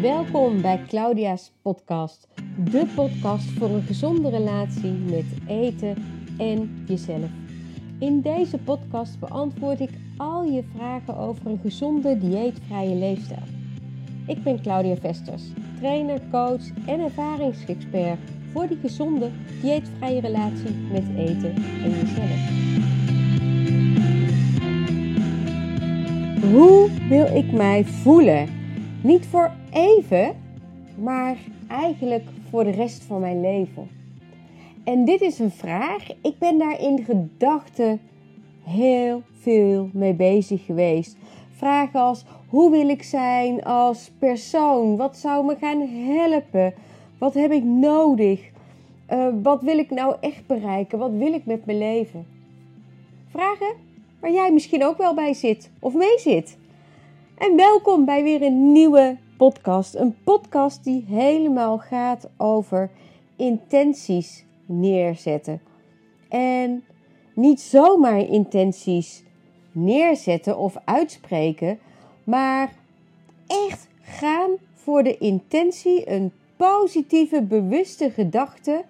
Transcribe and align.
Welkom 0.00 0.60
bij 0.60 0.84
Claudia's 0.88 1.52
podcast, 1.62 2.28
de 2.64 2.86
podcast 2.94 3.50
voor 3.50 3.68
een 3.68 3.82
gezonde 3.82 4.30
relatie 4.30 4.90
met 4.90 5.24
eten 5.46 5.96
en 6.38 6.84
jezelf. 6.86 7.30
In 7.98 8.20
deze 8.20 8.58
podcast 8.58 9.18
beantwoord 9.18 9.80
ik 9.80 9.90
al 10.16 10.44
je 10.44 10.64
vragen 10.74 11.16
over 11.16 11.46
een 11.46 11.58
gezonde 11.62 12.18
dieetvrije 12.18 12.94
leefstijl. 12.94 13.42
Ik 14.26 14.42
ben 14.42 14.62
Claudia 14.62 14.96
Vesters, 14.96 15.42
trainer, 15.80 16.20
coach 16.30 16.62
en 16.86 17.00
ervaringsexpert 17.00 18.18
voor 18.52 18.68
die 18.68 18.78
gezonde 18.80 19.30
dieetvrije 19.62 20.20
relatie 20.20 20.74
met 20.92 21.04
eten 21.16 21.54
en 21.82 21.90
jezelf. 21.90 22.56
Hoe 26.52 26.90
wil 27.08 27.36
ik 27.36 27.52
mij 27.52 27.84
voelen? 27.84 28.57
Niet 29.02 29.26
voor 29.26 29.50
even, 29.72 30.36
maar 30.96 31.36
eigenlijk 31.68 32.24
voor 32.50 32.64
de 32.64 32.70
rest 32.70 33.02
van 33.02 33.20
mijn 33.20 33.40
leven. 33.40 33.88
En 34.84 35.04
dit 35.04 35.20
is 35.20 35.38
een 35.38 35.50
vraag. 35.50 36.10
Ik 36.22 36.38
ben 36.38 36.58
daar 36.58 36.80
in 36.80 37.04
gedachten 37.04 38.00
heel 38.62 39.22
veel 39.40 39.90
mee 39.92 40.14
bezig 40.14 40.64
geweest. 40.64 41.16
Vragen 41.56 42.00
als: 42.00 42.24
hoe 42.48 42.70
wil 42.70 42.88
ik 42.88 43.02
zijn 43.02 43.64
als 43.64 44.10
persoon? 44.18 44.96
Wat 44.96 45.16
zou 45.16 45.44
me 45.46 45.56
gaan 45.60 45.80
helpen? 45.88 46.74
Wat 47.18 47.34
heb 47.34 47.52
ik 47.52 47.64
nodig? 47.64 48.50
Uh, 49.12 49.28
wat 49.42 49.62
wil 49.62 49.78
ik 49.78 49.90
nou 49.90 50.16
echt 50.20 50.46
bereiken? 50.46 50.98
Wat 50.98 51.12
wil 51.12 51.32
ik 51.32 51.46
met 51.46 51.66
mijn 51.66 51.78
leven? 51.78 52.26
Vragen 53.30 53.74
waar 54.20 54.32
jij 54.32 54.52
misschien 54.52 54.84
ook 54.84 54.96
wel 54.98 55.14
bij 55.14 55.34
zit 55.34 55.70
of 55.78 55.94
mee 55.94 56.18
zit. 56.18 56.58
En 57.38 57.56
welkom 57.56 58.04
bij 58.04 58.22
weer 58.22 58.42
een 58.42 58.72
nieuwe 58.72 59.16
podcast. 59.36 59.94
Een 59.94 60.16
podcast 60.24 60.84
die 60.84 61.04
helemaal 61.08 61.78
gaat 61.78 62.28
over 62.36 62.90
intenties 63.36 64.44
neerzetten. 64.66 65.60
En 66.28 66.84
niet 67.34 67.60
zomaar 67.60 68.18
intenties 68.18 69.22
neerzetten 69.72 70.58
of 70.58 70.76
uitspreken, 70.84 71.78
maar 72.24 72.72
echt 73.46 73.88
gaan 74.02 74.50
voor 74.74 75.02
de 75.02 75.18
intentie, 75.18 76.10
een 76.10 76.32
positieve, 76.56 77.42
bewuste 77.42 78.10
gedachte 78.10 78.84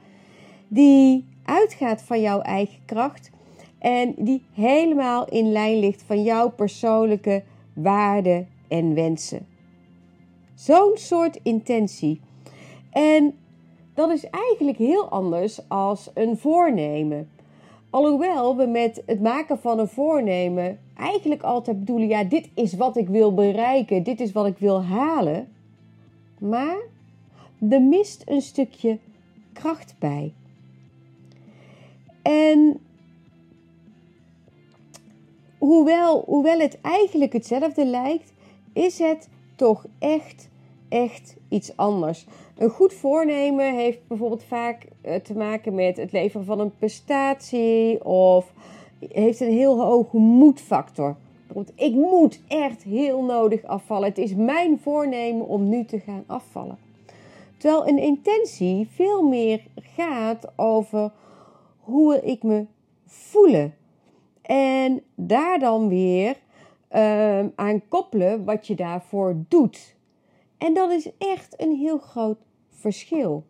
die 0.69 1.25
uitgaat 1.45 2.03
van 2.03 2.21
jouw 2.21 2.41
eigen 2.41 2.79
kracht 2.85 3.31
en 3.79 4.15
die 4.17 4.43
helemaal 4.55 5.29
in 5.29 5.53
lijn 5.53 5.79
ligt 5.79 6.03
van 6.07 6.23
jouw 6.23 6.51
persoonlijke 6.51 7.43
waarden 7.83 8.49
en 8.69 8.95
wensen. 8.95 9.47
Zo'n 10.55 10.93
soort 10.95 11.41
intentie. 11.43 12.21
En 12.91 13.35
dat 13.95 14.11
is 14.11 14.31
eigenlijk 14.31 14.79
heel 14.79 15.09
anders 15.09 15.69
als 15.69 16.11
een 16.15 16.39
voornemen. 16.39 17.31
Alhoewel 17.91 18.57
we 18.57 18.67
met 18.67 19.03
het 19.07 19.21
maken 19.21 19.59
van 19.59 19.79
een 19.79 19.89
voornemen 19.89 20.79
eigenlijk 20.97 21.43
altijd 21.43 21.79
bedoelen: 21.79 22.09
ja, 22.09 22.25
dit 22.25 22.49
is 22.55 22.75
wat 22.75 22.97
ik 22.97 23.09
wil 23.09 23.35
bereiken, 23.35 24.03
dit 24.03 24.21
is 24.21 24.33
wat 24.33 24.47
ik 24.47 24.59
wil 24.59 24.83
halen. 24.83 25.49
Maar 26.39 26.77
er 27.71 27.83
mist 27.83 28.23
een 28.27 28.43
stukje 28.43 28.99
kracht 29.53 29.95
bij. 29.99 30.33
En 32.23 32.81
hoewel, 35.59 36.23
hoewel 36.27 36.59
het 36.59 36.81
eigenlijk 36.81 37.33
hetzelfde 37.33 37.85
lijkt, 37.85 38.33
is 38.73 38.99
het 38.99 39.29
toch 39.57 39.87
echt, 39.99 40.49
echt 40.89 41.37
iets 41.49 41.77
anders. 41.77 42.27
Een 42.57 42.71
goed 42.71 42.93
voornemen 42.93 43.75
heeft 43.75 43.99
bijvoorbeeld 44.07 44.45
vaak 44.45 44.87
eh, 45.01 45.15
te 45.15 45.35
maken 45.35 45.75
met 45.75 45.97
het 45.97 46.13
leveren 46.13 46.47
van 46.47 46.61
een 46.61 46.77
prestatie 46.79 48.05
of 48.05 48.53
heeft 49.09 49.41
een 49.41 49.53
heel 49.53 49.81
hoge 49.81 50.17
moedfactor. 50.17 51.17
Bijvoorbeeld, 51.47 51.81
ik 51.81 51.95
moet 51.95 52.41
echt 52.49 52.83
heel 52.83 53.25
nodig 53.25 53.65
afvallen. 53.65 54.09
Het 54.09 54.19
is 54.19 54.35
mijn 54.35 54.79
voornemen 54.79 55.47
om 55.47 55.69
nu 55.69 55.85
te 55.85 55.99
gaan 55.99 56.25
afvallen. 56.27 56.79
Terwijl 57.57 57.89
een 57.89 57.99
intentie 57.99 58.89
veel 58.91 59.23
meer 59.23 59.61
gaat 59.75 60.53
over 60.57 61.11
hoe 61.81 62.21
ik 62.23 62.43
me 62.43 62.67
voelen. 63.07 63.75
En 64.49 65.03
daar 65.15 65.59
dan 65.59 65.89
weer 65.89 66.37
uh, 66.93 67.47
aan 67.55 67.89
koppelen 67.89 68.45
wat 68.45 68.67
je 68.67 68.75
daarvoor 68.75 69.37
doet. 69.49 69.97
En 70.59 70.75
dat 70.75 70.91
is 70.91 71.11
echt 71.19 71.61
een 71.61 71.77
heel 71.77 71.99
groot 71.99 72.39
verschil. 72.71 73.45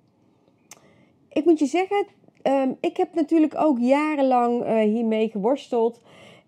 Ik 1.29 1.45
moet 1.45 1.59
je 1.59 1.67
zeggen, 1.67 2.07
um, 2.43 2.77
ik 2.81 2.97
heb 2.97 3.15
natuurlijk 3.15 3.55
ook 3.57 3.79
jarenlang 3.79 4.63
uh, 4.63 4.81
hiermee 4.81 5.29
geworsteld. 5.29 6.01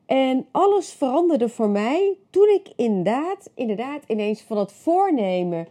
En 0.06 0.46
alles 0.50 0.92
veranderde 0.92 1.48
voor 1.48 1.68
mij 1.68 2.16
toen 2.30 2.48
ik 2.48 2.72
inderdaad, 2.76 3.50
inderdaad 3.54 4.02
ineens 4.06 4.40
van 4.42 4.58
het 4.58 4.72
voornemen, 4.72 5.66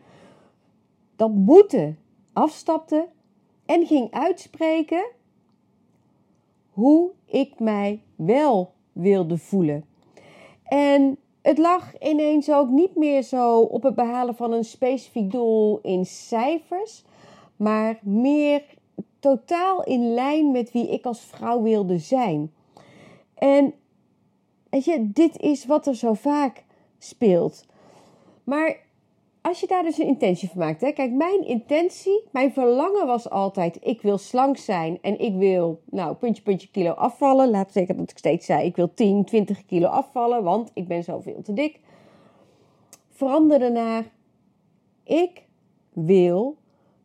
dat 1.16 1.32
moeten, 1.32 2.00
afstapte 2.34 3.08
en 3.66 3.86
ging 3.86 4.12
uitspreken 4.12 5.06
hoe 6.80 7.12
ik 7.26 7.60
mij 7.60 8.02
wel 8.16 8.74
wilde 8.92 9.38
voelen. 9.38 9.86
En 10.64 11.18
het 11.42 11.58
lag 11.58 12.00
ineens 12.00 12.52
ook 12.52 12.70
niet 12.70 12.96
meer 12.96 13.24
zo 13.24 13.60
op 13.60 13.84
het 13.84 13.96
behalen 13.96 14.36
van 14.36 14.52
een 14.52 14.64
specifiek 14.64 15.32
doel 15.32 15.80
in 15.82 16.06
cijfers, 16.06 17.04
maar 17.56 18.00
meer 18.02 18.64
totaal 19.20 19.84
in 19.84 20.14
lijn 20.14 20.52
met 20.52 20.72
wie 20.72 20.90
ik 20.90 21.06
als 21.06 21.22
vrouw 21.22 21.62
wilde 21.62 21.98
zijn. 21.98 22.54
En 23.34 23.74
weet 24.70 24.86
je, 24.86 25.10
dit 25.14 25.40
is 25.40 25.66
wat 25.66 25.88
er 25.88 25.96
zo 25.96 26.14
vaak 26.14 26.64
speelt. 26.98 27.66
Maar 28.44 28.78
als 29.42 29.60
je 29.60 29.68
daar 29.68 29.84
dus 29.84 29.98
een 29.98 30.08
intentie 30.08 30.50
van 30.50 30.58
maakt. 30.58 30.82
Hè? 30.82 30.92
Kijk, 30.92 31.12
mijn 31.12 31.48
intentie, 31.48 32.24
mijn 32.32 32.54
verlangen 32.54 33.08
was 33.08 33.30
altijd: 33.30 33.78
ik 33.82 34.02
wil 34.02 34.18
slank 34.18 34.58
zijn 34.58 34.98
en 35.02 35.20
ik 35.20 35.36
wil, 35.36 35.82
nou, 35.86 36.16
puntje, 36.16 36.44
puntje 36.44 36.70
kilo 36.72 36.92
afvallen. 36.92 37.50
Laat 37.50 37.72
zeggen 37.72 37.98
dat 37.98 38.12
ik 38.12 38.18
steeds 38.18 38.46
zei: 38.46 38.66
ik 38.66 38.76
wil 38.76 38.94
10, 38.94 39.26
20 39.26 39.66
kilo 39.66 39.88
afvallen, 39.88 40.44
want 40.44 40.72
ik 40.74 40.88
ben 40.88 41.04
zoveel 41.04 41.42
te 41.42 41.54
dik. 41.54 41.80
Veranderde 43.10 43.70
naar: 43.70 44.12
ik 45.04 45.44
wil 45.94 46.58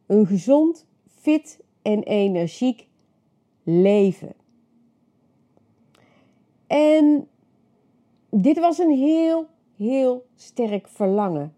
een 0.06 0.27
gezond, 0.27 0.87
fit 1.06 1.65
en 1.83 2.03
energiek 2.03 2.87
leven. 3.62 4.33
En 6.67 7.28
dit 8.31 8.59
was 8.59 8.78
een 8.78 8.97
heel, 8.97 9.47
heel 9.77 10.27
sterk 10.34 10.89
verlangen. 10.89 11.55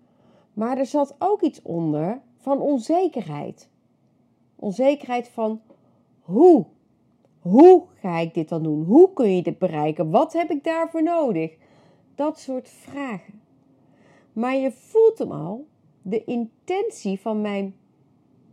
Maar 0.57 0.79
er 0.79 0.87
zat 0.87 1.15
ook 1.19 1.43
iets 1.43 1.63
onder 1.63 2.21
van 2.37 2.61
onzekerheid. 2.61 3.69
Onzekerheid 4.57 5.29
van 5.29 5.61
hoe? 6.21 6.65
Hoe 7.41 7.85
ga 8.01 8.19
ik 8.19 8.35
dit 8.35 8.49
dan 8.49 8.63
doen? 8.63 8.85
Hoe 8.85 9.13
kun 9.13 9.37
je 9.37 9.43
dit 9.43 9.59
bereiken? 9.59 10.11
Wat 10.11 10.33
heb 10.33 10.51
ik 10.51 10.65
daarvoor 10.65 11.03
nodig? 11.03 11.57
Dat 12.15 12.39
soort 12.39 12.69
vragen. 12.69 13.41
Maar 14.33 14.57
je 14.57 14.71
voelt 14.73 15.19
hem 15.19 15.33
al, 15.33 15.67
de 16.03 16.25
intentie 16.25 17.21
van, 17.21 17.41
mijn, 17.41 17.75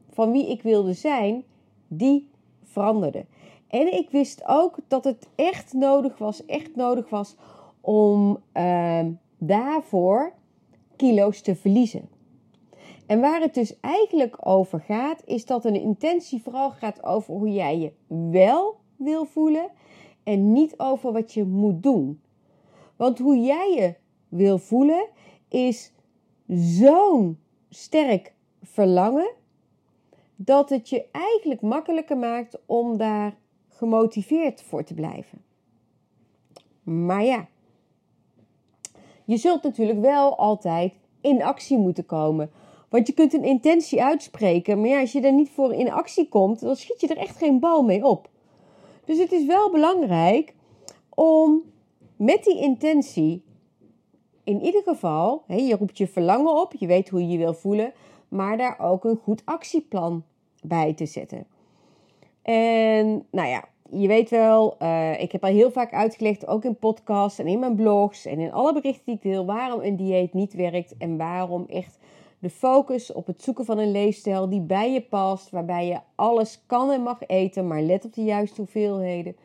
van 0.10 0.32
wie 0.32 0.50
ik 0.50 0.62
wilde 0.62 0.94
zijn, 0.94 1.44
die 1.88 2.30
veranderde. 2.64 3.26
En 3.68 3.94
ik 3.94 4.10
wist 4.10 4.44
ook 4.48 4.78
dat 4.88 5.04
het 5.04 5.28
echt 5.36 5.74
nodig 5.74 6.18
was, 6.18 6.46
echt 6.46 6.76
nodig 6.76 7.10
was 7.10 7.36
om 7.82 8.38
uh, 8.54 9.06
daarvoor 9.38 10.34
kilo's 11.04 11.42
te 11.42 11.56
verliezen. 11.56 12.10
En 13.06 13.20
waar 13.20 13.42
het 13.42 13.54
dus 13.54 13.80
eigenlijk 13.80 14.48
over 14.48 14.80
gaat, 14.80 15.22
is 15.26 15.46
dat 15.46 15.66
een 15.66 15.82
intentie 15.82 16.42
vooral 16.42 16.72
gaat 16.72 17.04
over 17.04 17.34
hoe 17.34 17.52
jij 17.52 17.80
je 17.80 17.92
wel 18.32 18.78
wil 18.96 19.26
voelen 19.26 19.70
en 20.24 20.52
niet 20.52 20.74
over 20.80 21.12
wat 21.12 21.34
je 21.34 21.44
moet 21.44 21.84
doen. 21.84 22.22
Want 22.96 23.20
hoe 23.20 23.38
jij 23.38 23.74
je 23.76 23.94
wil 24.30 24.58
voelen 24.58 25.08
is 25.48 25.92
zo'n 26.48 27.40
sterk 27.70 28.34
verlangen 28.62 29.32
dat 30.36 30.70
het 30.70 30.90
je 30.90 31.06
eigenlijk 31.12 31.62
makkelijker 31.62 32.18
maakt 32.18 32.60
om 32.66 32.98
daar 32.98 33.38
gemotiveerd 33.68 34.62
voor 34.62 34.84
te 34.84 34.94
blijven. 34.94 35.44
Maar 36.84 37.24
ja, 37.24 37.48
je 39.26 39.38
zult 39.38 39.64
natuurlijk 39.64 40.02
wel 40.02 40.38
altijd 40.38 40.94
in 41.22 41.44
actie 41.44 41.78
moeten 41.78 42.06
komen. 42.06 42.52
Want 42.90 43.08
je 43.08 43.14
kunt 43.14 43.34
een 43.34 43.44
intentie 43.44 44.04
uitspreken, 44.04 44.80
maar 44.80 44.90
ja, 44.90 45.00
als 45.00 45.12
je 45.12 45.22
er 45.22 45.34
niet 45.34 45.50
voor 45.50 45.74
in 45.74 45.92
actie 45.92 46.30
komt, 46.30 46.60
dan 46.60 46.76
schiet 46.76 47.02
je 47.02 47.08
er 47.08 47.18
echt 47.18 47.38
geen 47.38 47.60
bal 47.60 47.84
mee 47.84 48.06
op. 48.06 48.30
Dus 49.06 49.18
het 49.18 49.32
is 49.32 49.46
wel 49.46 49.72
belangrijk 49.72 50.54
om 51.10 51.62
met 52.16 52.44
die 52.44 52.58
intentie, 52.58 53.44
in 54.44 54.62
ieder 54.62 54.82
geval, 54.84 55.44
je 55.48 55.76
roept 55.80 55.98
je 55.98 56.08
verlangen 56.08 56.62
op, 56.62 56.74
je 56.74 56.88
weet 56.88 57.10
hoe 57.10 57.22
je 57.22 57.28
je 57.28 57.38
wil 57.38 57.54
voelen, 57.54 57.94
maar 58.28 58.58
daar 58.58 58.80
ook 58.80 59.04
een 59.04 59.20
goed 59.24 59.42
actieplan 59.46 60.24
bij 60.62 60.94
te 60.94 61.06
zetten. 61.06 61.46
En 62.42 63.26
nou 63.32 63.48
ja, 63.48 63.66
je 63.94 64.08
weet 64.08 64.30
wel, 64.30 64.76
uh, 64.82 65.22
ik 65.22 65.32
heb 65.32 65.44
al 65.44 65.50
heel 65.50 65.72
vaak 65.72 65.94
uitgelegd, 65.94 66.48
ook 66.48 66.64
in 66.64 66.76
podcasts 66.76 67.40
en 67.40 67.48
in 67.48 67.60
mijn 67.60 67.76
blogs 67.76 68.26
en 68.26 68.40
in 68.40 68.52
alle 68.52 68.74
berichten 68.74 69.06
die 69.06 69.16
ik 69.16 69.22
deel, 69.22 69.46
waarom 69.46 69.82
een 69.82 69.96
dieet 69.96 70.34
niet 70.34 70.54
werkt 70.54 70.98
en 70.98 71.18
waarom 71.18 71.66
echt 71.70 71.98
de 72.40 72.50
focus 72.50 73.12
op 73.14 73.28
het 73.28 73.44
zoeken 73.44 73.66
van 73.66 73.78
een 73.78 73.92
leefstijl 73.92 74.50
die 74.50 74.62
bij 74.62 74.92
je 74.92 75.02
past, 75.02 75.50
waarbij 75.50 75.88
je 75.88 76.00
alles 76.16 76.64
kan 76.66 76.92
en 76.92 77.02
mag 77.02 77.22
eten, 77.28 77.68
maar 77.68 77.82
let 77.82 78.06
op 78.06 78.14
de 78.14 78.24
juiste 78.24 78.62
hoeveelheden, 78.62 79.36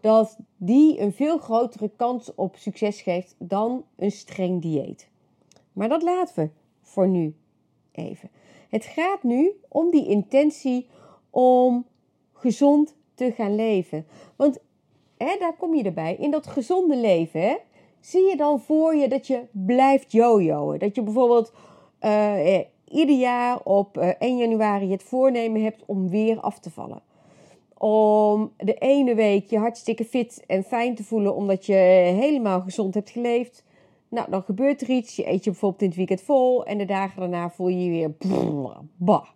dat 0.00 0.38
die 0.56 1.00
een 1.00 1.12
veel 1.12 1.38
grotere 1.38 1.90
kans 1.96 2.34
op 2.34 2.56
succes 2.56 3.02
geeft 3.02 3.34
dan 3.38 3.84
een 3.96 4.10
streng 4.10 4.62
dieet. 4.62 5.08
Maar 5.72 5.88
dat 5.88 6.02
laten 6.02 6.44
we 6.44 6.50
voor 6.82 7.08
nu 7.08 7.34
even. 7.92 8.30
Het 8.68 8.84
gaat 8.84 9.22
nu 9.22 9.52
om 9.68 9.90
die 9.90 10.08
intentie 10.08 10.86
om 11.30 11.86
gezond 12.32 12.94
te 13.14 13.32
gaan 13.36 13.54
leven. 13.54 14.06
Want 14.36 14.60
daar 15.18 15.56
kom 15.58 15.74
je 15.74 15.82
erbij. 15.82 16.16
In 16.18 16.30
dat 16.30 16.46
gezonde 16.46 16.96
leven 16.96 17.40
hè, 17.40 17.56
zie 18.00 18.28
je 18.28 18.36
dan 18.36 18.60
voor 18.60 18.94
je 18.94 19.08
dat 19.08 19.26
je 19.26 19.42
blijft 19.50 20.12
jojoen. 20.12 20.78
Dat 20.78 20.94
je 20.94 21.02
bijvoorbeeld 21.02 21.52
uh, 22.00 22.58
ieder 22.88 23.16
jaar 23.16 23.60
op 23.62 23.96
1 23.96 24.16
eh, 24.18 24.38
januari 24.38 24.90
het 24.90 25.02
voornemen 25.02 25.62
hebt 25.62 25.82
om 25.86 26.08
weer 26.08 26.40
af 26.40 26.58
te 26.58 26.70
vallen. 26.70 27.02
Om 27.78 28.52
de 28.56 28.74
ene 28.74 29.14
week 29.14 29.50
je 29.50 29.58
hartstikke 29.58 30.04
fit 30.04 30.44
en 30.46 30.62
fijn 30.62 30.94
te 30.94 31.04
voelen 31.04 31.34
omdat 31.34 31.66
je 31.66 31.74
helemaal 32.20 32.60
gezond 32.60 32.94
hebt 32.94 33.10
geleefd. 33.10 33.64
Nou, 34.08 34.30
dan 34.30 34.42
gebeurt 34.42 34.80
er 34.80 34.88
iets. 34.88 35.16
Je 35.16 35.28
eet 35.28 35.44
je 35.44 35.50
bijvoorbeeld 35.50 35.82
in 35.82 35.88
het 35.88 35.96
weekend 35.96 36.20
vol 36.20 36.64
en 36.64 36.78
de 36.78 36.84
dagen 36.84 37.20
daarna 37.20 37.50
voel 37.50 37.68
je 37.68 37.84
je 37.84 37.90
weer 37.90 38.14
bah. 38.96 39.26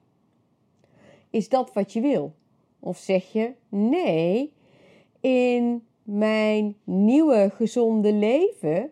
Is 1.30 1.48
dat 1.48 1.72
wat 1.72 1.92
je 1.92 2.00
wil? 2.00 2.34
Of 2.80 2.98
zeg 2.98 3.32
je 3.32 3.52
nee, 3.68 4.52
in 5.20 5.86
mijn 6.02 6.76
nieuwe 6.84 7.50
gezonde 7.54 8.12
leven 8.12 8.90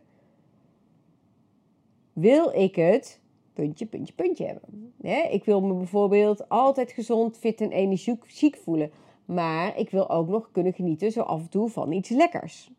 wil 2.13 2.53
ik 2.55 2.77
het 2.77 3.21
puntje, 3.53 3.87
puntje, 3.87 4.15
puntje 4.15 4.47
hebben. 4.47 4.95
ik 5.31 5.45
wil 5.45 5.61
me 5.61 5.75
bijvoorbeeld 5.75 6.49
altijd 6.49 6.93
gezond, 6.93 7.39
fit 7.39 7.61
en 7.61 7.71
energiek 7.71 8.57
voelen. 8.57 8.91
Maar 9.25 9.79
ik 9.79 9.91
wil 9.91 10.11
ook 10.11 10.29
nog 10.29 10.51
kunnen 10.53 10.73
genieten 10.73 11.13
zo 11.13 11.21
af 11.21 11.41
en 11.41 11.49
toe 11.49 11.69
van 11.69 11.93
iets 11.93 12.09
lekkers. 12.09 12.71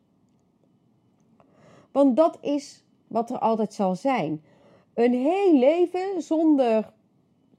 Want 1.92 2.16
dat 2.16 2.38
is 2.40 2.84
wat 3.06 3.30
er 3.30 3.38
altijd 3.38 3.74
zal 3.74 3.94
zijn. 3.94 4.42
Een 4.94 5.12
heel 5.12 5.58
leven 5.58 6.22
zonder 6.22 6.92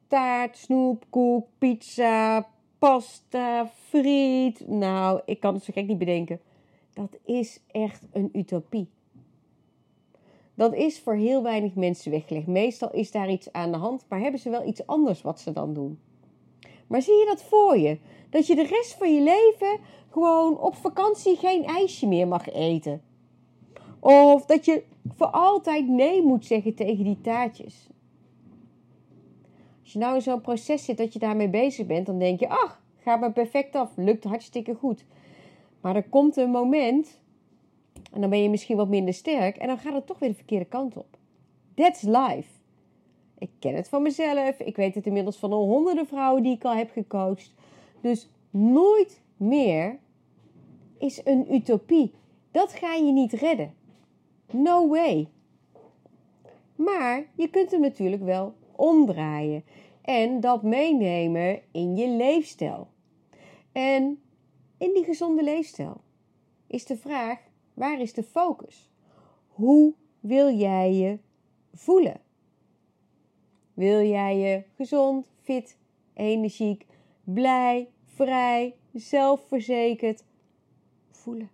taart, 0.07 0.57
snoep, 0.57 1.05
koek, 1.09 1.47
pizza, 1.57 2.49
pasta, 2.79 3.71
friet. 3.87 4.67
Nou, 4.67 5.21
ik 5.25 5.39
kan 5.39 5.53
het 5.53 5.63
zo 5.63 5.73
gek 5.73 5.87
niet 5.87 5.97
bedenken. 5.97 6.39
Dat 6.93 7.17
is 7.25 7.59
echt 7.71 8.07
een 8.11 8.29
utopie. 8.33 8.89
Dat 10.53 10.73
is 10.73 10.99
voor 10.99 11.15
heel 11.15 11.43
weinig 11.43 11.75
mensen 11.75 12.11
weggelegd. 12.11 12.47
Meestal 12.47 12.91
is 12.91 13.11
daar 13.11 13.29
iets 13.29 13.51
aan 13.51 13.71
de 13.71 13.77
hand, 13.77 14.05
maar 14.07 14.19
hebben 14.19 14.39
ze 14.39 14.49
wel 14.49 14.67
iets 14.67 14.87
anders 14.87 15.21
wat 15.21 15.39
ze 15.39 15.51
dan 15.51 15.73
doen. 15.73 15.99
Maar 16.87 17.01
zie 17.01 17.13
je 17.13 17.25
dat 17.25 17.43
voor 17.43 17.77
je? 17.77 17.97
Dat 18.29 18.47
je 18.47 18.55
de 18.55 18.65
rest 18.65 18.93
van 18.93 19.13
je 19.13 19.21
leven 19.21 19.79
gewoon 20.09 20.59
op 20.59 20.75
vakantie 20.75 21.35
geen 21.35 21.65
ijsje 21.65 22.07
meer 22.07 22.27
mag 22.27 22.49
eten. 22.49 23.01
Of 23.99 24.45
dat 24.45 24.65
je 24.65 24.83
voor 25.15 25.27
altijd 25.27 25.87
nee 25.87 26.21
moet 26.21 26.45
zeggen 26.45 26.75
tegen 26.75 27.03
die 27.03 27.21
taartjes. 27.21 27.89
Als 29.89 29.97
je 29.97 30.03
nou 30.03 30.17
in 30.17 30.21
zo'n 30.21 30.41
proces 30.41 30.85
zit 30.85 30.97
dat 30.97 31.13
je 31.13 31.19
daarmee 31.19 31.49
bezig 31.49 31.85
bent, 31.85 32.05
dan 32.05 32.19
denk 32.19 32.39
je: 32.39 32.49
ach, 32.49 32.81
gaat 32.99 33.19
me 33.19 33.31
perfect 33.31 33.75
af, 33.75 33.91
lukt 33.95 34.23
hartstikke 34.23 34.75
goed. 34.75 35.05
Maar 35.81 35.95
er 35.95 36.09
komt 36.09 36.37
een 36.37 36.49
moment, 36.49 37.19
en 38.13 38.21
dan 38.21 38.29
ben 38.29 38.41
je 38.41 38.49
misschien 38.49 38.77
wat 38.77 38.87
minder 38.87 39.13
sterk, 39.13 39.57
en 39.57 39.67
dan 39.67 39.77
gaat 39.77 39.93
het 39.93 40.05
toch 40.05 40.19
weer 40.19 40.29
de 40.29 40.35
verkeerde 40.35 40.65
kant 40.65 40.97
op. 40.97 41.17
That's 41.73 42.01
life. 42.01 42.49
Ik 43.37 43.49
ken 43.59 43.75
het 43.75 43.89
van 43.89 44.01
mezelf, 44.01 44.59
ik 44.59 44.75
weet 44.75 44.95
het 44.95 45.05
inmiddels 45.05 45.37
van 45.37 45.51
al 45.51 45.65
honderden 45.65 46.07
vrouwen 46.07 46.43
die 46.43 46.55
ik 46.55 46.63
al 46.63 46.75
heb 46.75 46.91
gecoacht. 46.91 47.53
Dus 48.01 48.29
nooit 48.49 49.21
meer 49.37 49.99
is 50.97 51.21
een 51.23 51.53
utopie. 51.53 52.11
Dat 52.51 52.73
ga 52.73 52.93
je 52.93 53.11
niet 53.11 53.33
redden. 53.33 53.73
No 54.51 54.87
way. 54.87 55.27
Maar 56.75 57.25
je 57.35 57.49
kunt 57.49 57.71
hem 57.71 57.81
natuurlijk 57.81 58.23
wel 58.23 58.53
omdraaien 58.79 59.63
en 60.01 60.39
dat 60.39 60.63
meenemen 60.63 61.61
in 61.71 61.95
je 61.95 62.09
leefstijl. 62.09 62.87
En 63.71 64.21
in 64.77 64.93
die 64.93 65.03
gezonde 65.03 65.43
leefstijl 65.43 66.01
is 66.67 66.85
de 66.85 66.97
vraag: 66.97 67.39
waar 67.73 67.99
is 67.99 68.13
de 68.13 68.23
focus? 68.23 68.89
Hoe 69.47 69.93
wil 70.19 70.53
jij 70.53 70.93
je 70.93 71.19
voelen? 71.73 72.21
Wil 73.73 74.01
jij 74.01 74.37
je 74.37 74.63
gezond, 74.75 75.31
fit, 75.41 75.77
energiek, 76.13 76.85
blij, 77.23 77.89
vrij, 78.05 78.75
zelfverzekerd 78.93 80.23
voelen? 81.11 81.49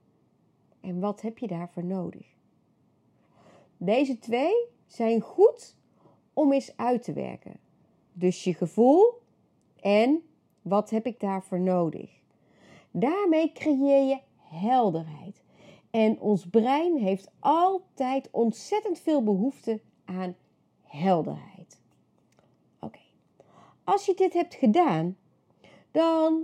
En 0.81 0.99
wat 0.99 1.21
heb 1.21 1.37
je 1.37 1.47
daarvoor 1.47 1.85
nodig? 1.85 2.25
Deze 3.77 4.19
twee 4.19 4.67
zijn 4.85 5.21
goed 5.21 5.75
om 6.35 6.53
eens 6.53 6.77
uit 6.77 7.03
te 7.03 7.13
werken. 7.13 7.59
Dus 8.13 8.43
je 8.43 8.53
gevoel 8.53 9.21
en 9.79 10.23
wat 10.61 10.89
heb 10.89 11.05
ik 11.05 11.19
daarvoor 11.19 11.59
nodig? 11.59 12.09
Daarmee 12.91 13.51
creëer 13.51 14.07
je 14.07 14.19
helderheid. 14.37 15.43
En 15.91 16.19
ons 16.19 16.45
brein 16.45 16.97
heeft 16.97 17.31
altijd 17.39 18.29
ontzettend 18.31 18.99
veel 18.99 19.23
behoefte 19.23 19.81
aan 20.05 20.35
helderheid. 20.81 21.79
Oké, 22.79 22.99
als 23.83 24.05
je 24.05 24.13
dit 24.13 24.33
hebt 24.33 24.55
gedaan, 24.55 25.17
dan 25.91 26.43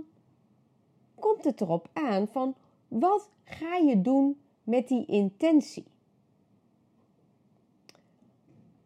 komt 1.14 1.44
het 1.44 1.60
erop 1.60 1.88
aan 1.92 2.28
van 2.28 2.54
wat 2.88 3.30
ga 3.44 3.76
je 3.76 4.00
doen 4.00 4.40
met 4.62 4.88
die 4.88 5.06
intentie? 5.06 5.91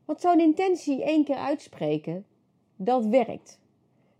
Want 0.06 0.20
zo'n 0.20 0.40
intentie 0.40 1.04
één 1.04 1.24
keer 1.24 1.36
uitspreken, 1.36 2.26
dat 2.76 3.06
werkt. 3.06 3.60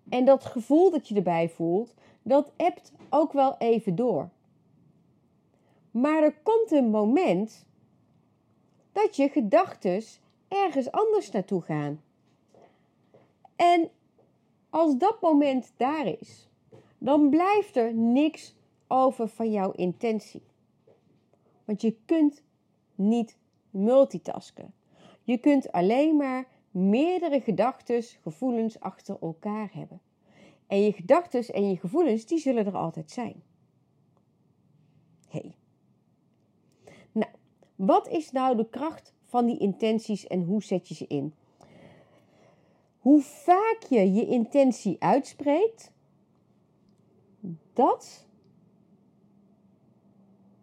En 0.09 0.25
dat 0.25 0.45
gevoel 0.45 0.91
dat 0.91 1.09
je 1.09 1.15
erbij 1.15 1.49
voelt, 1.49 1.95
dat 2.23 2.53
ebt 2.57 2.93
ook 3.11 3.33
wel 3.33 3.57
even 3.59 3.95
door. 3.95 4.29
Maar 5.91 6.23
er 6.23 6.35
komt 6.43 6.71
een 6.71 6.91
moment 6.91 7.67
dat 8.93 9.17
je 9.17 9.29
gedachten 9.29 10.03
ergens 10.49 10.91
anders 10.91 11.31
naartoe 11.31 11.63
gaan. 11.63 12.01
En 13.57 13.91
als 14.71 14.97
dat 14.97 15.21
moment 15.21 15.73
daar 15.77 16.07
is, 16.07 16.49
dan 16.99 17.31
blijft 17.31 17.77
er 17.77 17.95
niks 17.95 18.55
over 18.87 19.29
van 19.29 19.51
jouw 19.51 19.73
intentie. 19.73 20.43
Want 21.65 21.81
je 21.81 21.97
kunt 22.05 22.43
niet 22.95 23.37
multitasken. 23.71 24.75
Je 25.27 25.39
kunt 25.39 25.73
alleen 25.73 26.17
maar 26.17 26.47
meerdere 26.71 27.41
gedachten, 27.41 28.03
gevoelens 28.03 28.81
achter 28.81 29.17
elkaar 29.21 29.71
hebben. 29.73 30.01
En 30.67 30.83
je 30.83 30.93
gedachten 30.93 31.55
en 31.55 31.69
je 31.69 31.77
gevoelens, 31.77 32.27
die 32.27 32.39
zullen 32.39 32.67
er 32.67 32.77
altijd 32.77 33.11
zijn. 33.11 33.43
Hey. 35.29 35.55
Nou, 37.13 37.31
wat 37.77 38.09
is 38.09 38.33
nou 38.33 38.57
de 38.57 38.69
kracht 38.69 39.15
van 39.25 39.47
die 39.47 39.59
intenties 39.59 40.27
en 40.27 40.43
hoe 40.43 40.63
zet 40.63 40.89
je 40.89 40.95
ze 40.95 41.07
in? 41.07 41.35
Hoe 42.99 43.23
vaak 43.23 43.79
je 43.89 44.13
je 44.13 44.27
intentie 44.27 44.97
uitspreekt, 44.99 45.93
dat 47.73 48.27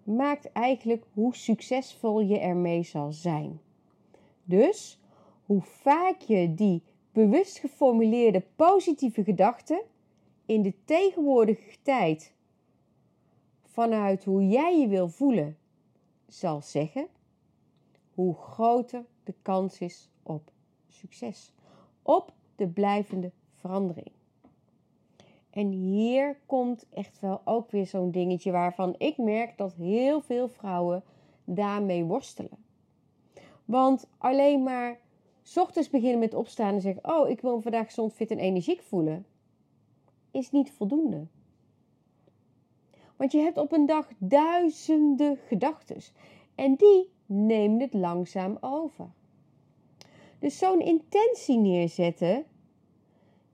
maakt 0.04 0.52
eigenlijk 0.52 1.06
hoe 1.14 1.36
succesvol 1.36 2.20
je 2.20 2.40
ermee 2.40 2.84
zal 2.84 3.12
zijn. 3.12 3.60
Dus 4.44 5.00
hoe 5.46 5.62
vaak 5.62 6.22
je 6.22 6.54
die 6.54 6.84
bewust 7.12 7.58
geformuleerde 7.60 8.44
positieve 8.56 9.24
gedachten 9.24 9.82
in 10.46 10.62
de 10.62 10.74
tegenwoordige 10.86 11.78
tijd 11.82 12.34
vanuit 13.62 14.24
hoe 14.24 14.48
jij 14.48 14.80
je 14.80 14.88
wil 14.88 15.10
voelen 15.10 15.58
zal 16.28 16.62
zeggen, 16.62 17.08
hoe 18.14 18.36
groter 18.36 19.06
de 19.24 19.34
kans 19.42 19.80
is 19.80 20.10
op 20.24 20.52
succes, 20.88 21.54
op 22.02 22.34
de 22.56 22.68
blijvende 22.68 23.32
verandering. 23.56 24.12
En 25.50 25.72
hier 25.72 26.40
komt 26.46 26.86
echt 26.90 27.20
wel 27.20 27.42
ook 27.46 27.72
weer 27.72 27.86
zo'n 27.86 28.12
dingetje 28.12 28.52
waarvan 28.52 28.96
ik 28.98 29.18
merk 29.18 29.58
dat 29.58 29.74
heel 29.74 30.22
veel 30.22 30.48
vrouwen 30.48 31.04
daarmee 31.44 32.04
worstelen. 32.04 32.63
Want 33.66 34.10
alleen 34.18 34.64
maar 34.64 35.00
ochtends 35.56 35.90
beginnen 35.90 36.20
met 36.20 36.34
opstaan 36.34 36.74
en 36.74 36.82
zeggen: 36.82 37.16
Oh, 37.16 37.30
ik 37.30 37.42
wil 37.42 37.56
me 37.56 37.62
vandaag 37.62 37.86
gezond, 37.86 38.14
fit 38.14 38.32
en 38.32 38.40
energiek 38.40 38.82
voelen. 38.82 39.26
Is 40.32 40.52
niet 40.52 40.72
voldoende. 40.72 41.28
Want 43.16 43.32
je 43.32 43.38
hebt 43.38 43.58
op 43.58 43.72
een 43.72 43.86
dag 43.86 44.08
duizenden 44.18 45.38
gedachten. 45.38 45.98
En 46.56 46.76
die 46.76 47.10
nemen 47.26 47.80
het 47.80 47.94
langzaam 47.94 48.58
over. 48.62 49.12
Dus 50.40 50.58
zo'n 50.58 50.82
intentie 50.82 51.58
neerzetten 51.58 52.46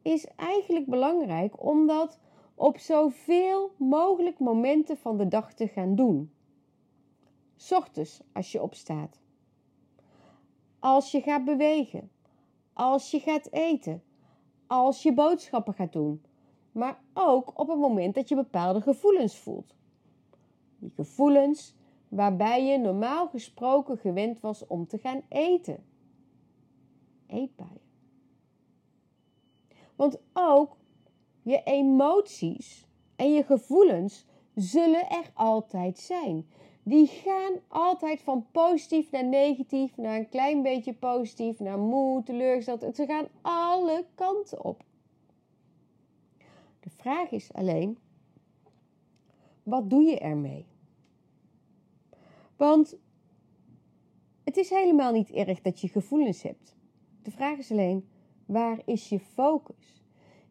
is 0.01 0.28
eigenlijk 0.36 0.86
belangrijk 0.86 1.63
om 1.63 1.88
dat 1.88 2.20
op 2.56 2.78
zoveel 2.78 3.72
mogelijk 3.78 4.39
momenten 4.39 4.98
van 4.98 5.18
de 5.18 5.28
dag 5.28 5.54
te 5.54 5.68
gaan 5.68 5.96
doen. 5.96 6.32
Ochtends 7.70 8.22
als 8.34 8.51
je 8.51 8.62
opstaat. 8.62 9.20
Als 10.79 11.12
je 11.12 11.21
gaat 11.21 11.45
bewegen. 11.45 12.12
Als 12.74 13.12
je 13.12 13.19
gaat 13.19 13.51
eten. 13.51 14.03
Als 14.67 15.03
je 15.03 15.13
boodschappen 15.13 15.74
gaat 15.74 15.93
doen. 15.93 16.21
Maar 16.71 17.01
ook 17.13 17.59
op 17.59 17.67
het 17.67 17.77
moment 17.77 18.15
dat 18.15 18.29
je 18.29 18.36
bepaalde 18.36 18.81
gevoelens 18.81 19.38
voelt. 19.38 19.75
Die 20.79 20.91
gevoelens 20.95 21.75
waarbij 22.07 22.65
je 22.65 22.77
normaal 22.77 23.27
gesproken 23.27 23.98
gewend 23.98 24.39
was 24.39 24.67
om 24.67 24.88
te 24.88 24.98
gaan 24.98 25.21
eten. 25.29 25.83
Eetbuien. 27.27 27.81
Want 29.95 30.19
ook 30.33 30.77
je 31.41 31.63
emoties 31.63 32.88
en 33.15 33.33
je 33.33 33.43
gevoelens 33.43 34.25
zullen 34.55 35.09
er 35.09 35.31
altijd 35.33 36.00
zijn. 36.00 36.48
Die 36.83 37.07
gaan 37.07 37.53
altijd 37.67 38.21
van 38.21 38.45
positief 38.51 39.12
naar 39.12 39.25
negatief, 39.25 39.98
naar 39.98 40.17
een 40.17 40.29
klein 40.29 40.62
beetje 40.62 40.93
positief, 40.93 41.59
naar 41.59 41.79
moe, 41.79 42.24
teleurgesteld. 42.24 42.95
Ze 42.95 43.05
gaan 43.05 43.27
alle 43.41 44.05
kanten 44.15 44.63
op. 44.63 44.83
De 46.79 46.89
vraag 46.89 47.31
is 47.31 47.53
alleen, 47.53 47.98
wat 49.63 49.89
doe 49.89 50.03
je 50.03 50.19
ermee? 50.19 50.65
Want 52.57 52.98
het 54.43 54.57
is 54.57 54.69
helemaal 54.69 55.12
niet 55.12 55.31
erg 55.31 55.62
dat 55.62 55.81
je 55.81 55.88
gevoelens 55.88 56.41
hebt. 56.41 56.75
De 57.24 57.31
vraag 57.31 57.57
is 57.57 57.71
alleen, 57.71 58.09
waar 58.45 58.81
is 58.86 59.09
je 59.09 59.19
focus? 59.19 60.03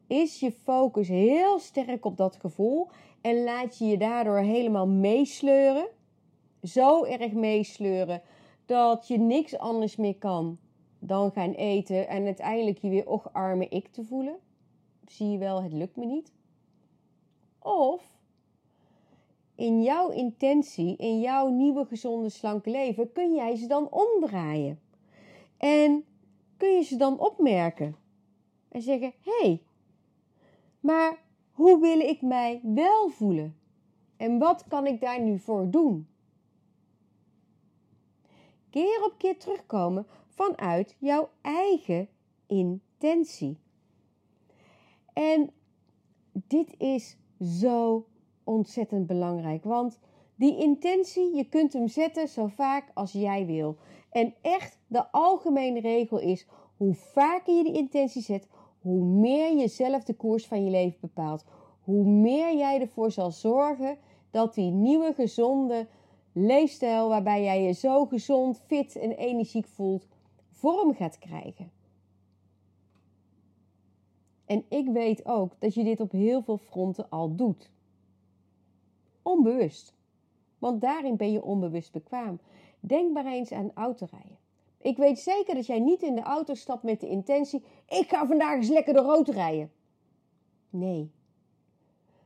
Is 0.07 0.41
je 0.41 0.53
focus 0.53 1.09
heel 1.09 1.59
sterk 1.59 2.05
op 2.05 2.17
dat 2.17 2.37
gevoel 2.37 2.89
en 3.21 3.45
laat 3.45 3.79
je 3.79 3.85
je 3.85 3.99
daardoor 3.99 4.39
helemaal 4.39 4.89
meesleuren? 4.89 5.89
Zo 6.63 7.05
erg 7.05 7.33
meesleuren 7.33 8.23
dat 8.67 9.09
je 9.09 9.19
niks 9.19 9.59
anders 9.59 9.97
meer 9.97 10.17
kan 10.17 10.59
dan 10.99 11.31
gaan 11.31 11.53
eten 11.53 12.09
en 12.09 12.25
uiteindelijk 12.25 12.79
je 12.79 12.89
weer 12.89 13.07
och 13.07 13.33
arme 13.33 13.69
ik 13.69 13.89
te 13.89 14.05
voelen? 14.05 14.37
Zie 15.07 15.31
je 15.31 15.39
wel, 15.39 15.63
het 15.63 15.73
lukt 15.73 15.97
me 15.97 16.05
niet. 16.05 16.33
Of 17.59 18.17
in 19.55 19.83
jouw 19.83 20.11
intentie, 20.11 20.97
in 20.97 21.21
jouw 21.21 21.49
nieuwe 21.49 21.85
gezonde 21.85 22.29
slanke 22.29 22.71
leven, 22.71 23.13
kun 23.13 23.35
jij 23.35 23.57
ze 23.57 23.67
dan 23.67 23.91
omdraaien. 23.91 24.81
En 25.57 26.05
kun 26.57 26.69
je 26.69 26.83
ze 26.83 26.97
dan 26.97 27.21
opmerken 27.21 27.97
en 28.69 28.83
zeggen: 28.83 29.13
hé, 29.21 29.33
hey, 29.41 29.63
maar 30.81 31.23
hoe 31.53 31.81
wil 31.81 32.01
ik 32.01 32.23
mij 32.23 32.61
wel 32.63 33.09
voelen? 33.09 33.57
En 34.17 34.39
wat 34.39 34.65
kan 34.69 34.87
ik 34.87 35.01
daar 35.01 35.21
nu 35.21 35.39
voor 35.39 35.71
doen? 35.71 36.09
Keer 38.71 39.05
op 39.05 39.15
keer 39.19 39.39
terugkomen 39.39 40.07
vanuit 40.29 40.97
jouw 40.99 41.29
eigen 41.41 42.09
intentie. 42.47 43.59
En 45.13 45.51
dit 46.33 46.75
is 46.79 47.17
zo 47.41 48.07
ontzettend 48.45 49.07
belangrijk, 49.07 49.65
want 49.65 49.99
die 50.35 50.57
intentie, 50.57 51.35
je 51.37 51.49
kunt 51.49 51.73
hem 51.73 51.89
zetten 51.89 52.29
zo 52.29 52.47
vaak 52.47 52.91
als 52.95 53.13
jij 53.13 53.47
wil. 53.47 53.77
En 54.11 54.35
echt, 54.41 54.79
de 54.87 55.11
algemene 55.11 55.81
regel 55.81 56.19
is: 56.19 56.47
hoe 56.77 56.95
vaker 56.95 57.55
je 57.55 57.65
die 57.65 57.77
intentie 57.77 58.23
zet, 58.23 58.49
hoe 58.81 59.05
meer 59.05 59.57
je 59.57 59.69
zelf 59.69 60.05
de 60.05 60.15
koers 60.15 60.47
van 60.47 60.65
je 60.65 60.71
leven 60.71 60.99
bepaalt, 61.01 61.45
hoe 61.85 62.05
meer 62.05 62.57
jij 62.57 62.81
ervoor 62.81 63.11
zal 63.11 63.31
zorgen 63.31 63.99
dat 64.31 64.55
die 64.55 64.71
nieuwe 64.71 65.13
gezonde 65.15 65.87
leefstijl, 66.47 67.09
waarbij 67.09 67.43
jij 67.43 67.63
je 67.63 67.73
zo 67.73 68.07
gezond, 68.07 68.61
fit 68.67 68.97
en 68.97 69.11
energiek 69.11 69.67
voelt, 69.67 70.07
vorm 70.51 70.95
gaat 70.95 71.19
krijgen. 71.19 71.71
En 74.45 74.65
ik 74.69 74.89
weet 74.89 75.27
ook 75.27 75.53
dat 75.59 75.75
je 75.75 75.85
dit 75.85 76.01
op 76.01 76.13
heel 76.13 76.43
veel 76.43 76.59
fronten 76.59 77.11
al 77.11 77.35
doet. 77.35 77.71
Onbewust. 79.23 79.95
Want 80.59 80.81
daarin 80.81 81.17
ben 81.17 81.33
je 81.33 81.43
onbewust 81.43 81.93
bekwaam. 81.93 82.41
Denk 82.81 83.13
maar 83.13 83.27
eens 83.27 83.53
aan 83.53 83.71
autorijden. 83.75 84.39
Ik 84.79 84.97
weet 84.97 85.19
zeker 85.19 85.55
dat 85.55 85.67
jij 85.67 85.81
niet 85.81 86.03
in 86.03 86.15
de 86.15 86.23
auto 86.23 86.55
stapt 86.55 86.83
met 86.83 87.01
de 87.01 87.09
intentie: 87.09 87.63
ik 87.89 88.09
ga 88.09 88.27
vandaag 88.27 88.57
eens 88.57 88.69
lekker 88.69 88.95
de 88.95 89.01
rood 89.01 89.29
rijden. 89.29 89.73
Nee. 90.71 91.11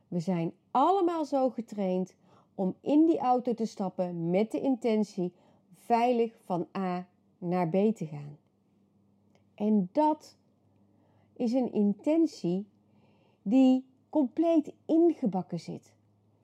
We 0.07 0.19
zijn 0.19 0.53
allemaal 0.71 1.25
zo 1.25 1.49
getraind 1.49 2.15
om 2.55 2.75
in 2.81 3.05
die 3.05 3.19
auto 3.19 3.53
te 3.53 3.65
stappen 3.65 4.29
met 4.29 4.51
de 4.51 4.61
intentie 4.61 5.33
veilig 5.73 6.35
van 6.45 6.67
A 6.77 7.07
naar 7.37 7.69
B 7.69 7.95
te 7.95 8.05
gaan. 8.05 8.37
En 9.55 9.89
dat 9.91 10.35
is 11.33 11.53
een 11.53 11.71
intentie 11.71 12.65
die 13.41 13.85
compleet 14.09 14.73
ingebakken 14.85 15.59
zit. 15.59 15.93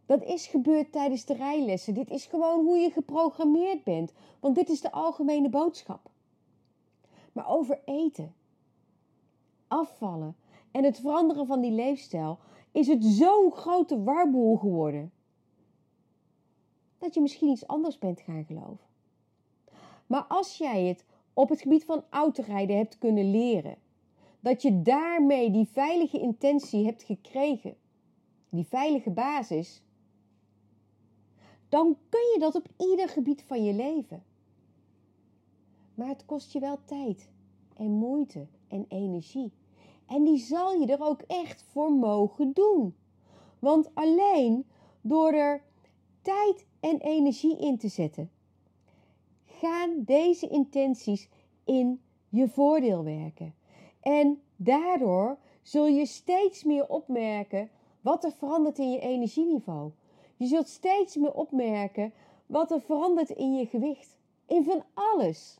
Dat 0.05 0.23
is 0.23 0.47
gebeurd 0.47 0.91
tijdens 0.91 1.25
de 1.25 1.33
rijlessen. 1.33 1.93
Dit 1.93 2.09
is 2.09 2.25
gewoon 2.25 2.65
hoe 2.65 2.77
je 2.77 2.89
geprogrammeerd 2.89 3.83
bent. 3.83 4.13
Want 4.39 4.55
dit 4.55 4.69
is 4.69 4.81
de 4.81 4.91
algemene 4.91 5.49
boodschap. 5.49 6.09
Maar 7.31 7.49
over 7.49 7.81
eten, 7.85 8.33
afvallen 9.67 10.35
en 10.71 10.83
het 10.83 10.99
veranderen 10.99 11.45
van 11.45 11.61
die 11.61 11.71
leefstijl 11.71 12.39
is 12.71 12.87
het 12.87 13.03
zo'n 13.03 13.51
grote 13.51 14.03
warboel 14.03 14.55
geworden. 14.55 15.11
Dat 16.99 17.13
je 17.13 17.21
misschien 17.21 17.49
iets 17.49 17.67
anders 17.67 17.97
bent 17.97 18.19
gaan 18.19 18.45
geloven. 18.45 18.87
Maar 20.07 20.23
als 20.23 20.57
jij 20.57 20.83
het 20.83 21.05
op 21.33 21.49
het 21.49 21.61
gebied 21.61 21.85
van 21.85 22.03
autorijden 22.09 22.77
hebt 22.77 22.97
kunnen 22.97 23.31
leren, 23.31 23.77
dat 24.39 24.61
je 24.61 24.81
daarmee 24.81 25.51
die 25.51 25.67
veilige 25.67 26.19
intentie 26.19 26.85
hebt 26.85 27.03
gekregen, 27.03 27.75
die 28.49 28.65
veilige 28.65 29.09
basis, 29.09 29.81
dan 31.69 31.97
kun 32.09 32.31
je 32.33 32.39
dat 32.39 32.55
op 32.55 32.67
ieder 32.77 33.09
gebied 33.09 33.43
van 33.43 33.63
je 33.63 33.73
leven. 33.73 34.23
Maar 35.93 36.07
het 36.07 36.25
kost 36.25 36.53
je 36.53 36.59
wel 36.59 36.79
tijd 36.85 37.29
en 37.75 37.91
moeite 37.91 38.47
en 38.67 38.85
energie. 38.87 39.51
En 40.05 40.23
die 40.23 40.37
zal 40.37 40.73
je 40.73 40.87
er 40.87 41.01
ook 41.01 41.21
echt 41.21 41.63
voor 41.63 41.91
mogen 41.91 42.53
doen. 42.53 42.95
Want 43.59 43.89
alleen 43.93 44.65
door 45.01 45.31
er 45.31 45.63
tijd 46.21 46.65
en 46.79 46.99
energie 46.99 47.57
in 47.59 47.77
te 47.77 47.88
zetten, 47.88 48.31
gaan 49.45 50.03
deze 50.03 50.47
intenties 50.47 51.29
in 51.63 52.01
je 52.29 52.47
voordeel 52.47 53.03
werken. 53.03 53.55
En 54.01 54.41
daardoor 54.55 55.38
zul 55.61 55.88
je 55.88 56.05
steeds 56.05 56.63
meer 56.63 56.88
opmerken 56.88 57.69
wat 58.01 58.23
er 58.23 58.31
verandert 58.31 58.77
in 58.77 58.91
je 58.91 58.99
energieniveau. 58.99 59.91
Je 60.35 60.45
zult 60.45 60.67
steeds 60.67 61.15
meer 61.15 61.33
opmerken 61.33 62.13
wat 62.45 62.71
er 62.71 62.81
verandert 62.81 63.29
in 63.29 63.55
je 63.55 63.65
gewicht. 63.65 64.17
In 64.45 64.63
van 64.63 64.83
alles. 64.93 65.59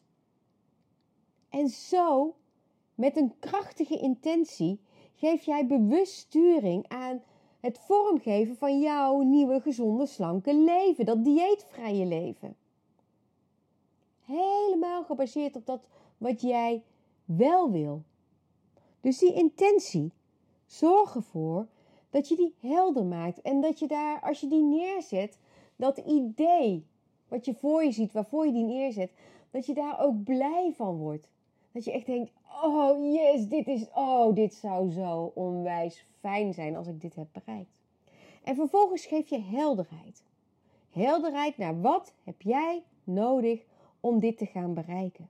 En 1.50 1.68
zo, 1.68 2.36
met 2.96 3.18
een 3.18 3.34
krachtige 3.40 3.98
intentie, 3.98 4.80
geef 5.16 5.44
jij 5.44 5.68
bewust 5.68 6.14
sturing 6.14 6.88
aan 6.88 7.22
het 7.60 7.80
vormgeven 7.80 8.56
van 8.56 8.80
jouw 8.80 9.22
nieuwe, 9.22 9.62
gezonde, 9.62 10.06
slanke 10.06 10.56
leven. 10.56 11.06
Dat 11.06 11.24
dieetvrije 11.24 12.06
leven. 12.06 12.56
Helemaal 14.26 15.04
gebaseerd 15.04 15.56
op 15.56 15.66
dat 15.66 15.88
wat 16.18 16.42
jij 16.42 16.84
wel 17.26 17.72
wil. 17.72 18.04
Dus 19.02 19.18
die 19.18 19.34
intentie, 19.34 20.12
zorg 20.66 21.16
ervoor 21.16 21.68
dat 22.10 22.28
je 22.28 22.36
die 22.36 22.56
helder 22.60 23.06
maakt. 23.06 23.42
En 23.42 23.62
dat 23.62 23.80
je 23.80 23.88
daar, 23.88 24.22
als 24.22 24.40
je 24.40 24.48
die 24.48 24.64
neerzet, 24.64 25.38
dat 25.76 25.98
idee 25.98 26.86
wat 27.28 27.46
je 27.46 27.54
voor 27.54 27.84
je 27.84 27.92
ziet, 27.92 28.12
waarvoor 28.12 28.46
je 28.46 28.52
die 28.52 28.64
neerzet, 28.64 29.12
dat 29.52 29.66
je 29.66 29.74
daar 29.74 30.00
ook 30.00 30.24
blij 30.24 30.72
van 30.76 30.98
wordt. 30.98 31.28
Dat 31.72 31.84
je 31.84 31.92
echt 31.92 32.06
denkt, 32.06 32.32
oh 32.64 33.14
yes, 33.14 33.48
dit 33.48 33.68
is, 33.68 33.86
oh, 33.94 34.36
dit 34.36 34.54
zou 34.54 34.92
zo 34.92 35.32
onwijs 35.34 36.06
fijn 36.20 36.54
zijn 36.54 36.76
als 36.76 36.88
ik 36.88 37.02
dit 37.02 37.16
heb 37.16 37.28
bereikt. 37.32 37.72
En 38.44 38.56
vervolgens 38.56 39.06
geef 39.06 39.30
je 39.30 39.42
helderheid. 39.42 40.24
Helderheid 40.90 41.58
naar 41.58 41.82
wat 41.82 42.14
heb 42.24 42.42
jij 42.42 42.84
nodig 43.04 43.66
om 44.00 44.20
dit 44.20 44.38
te 44.38 44.46
gaan 44.46 44.74
bereiken. 44.74 45.30